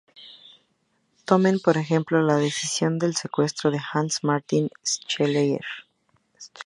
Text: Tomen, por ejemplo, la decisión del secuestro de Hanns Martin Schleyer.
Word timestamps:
Tomen, 1.25 1.59
por 1.59 1.77
ejemplo, 1.77 2.23
la 2.23 2.37
decisión 2.37 2.97
del 2.97 3.15
secuestro 3.15 3.69
de 3.69 3.79
Hanns 3.93 4.23
Martin 4.23 4.71
Schleyer. 4.83 5.61